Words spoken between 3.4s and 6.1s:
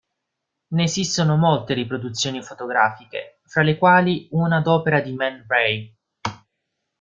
fra le quali una ad opera di Man Ray.